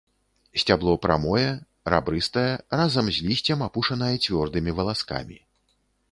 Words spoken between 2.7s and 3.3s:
разам з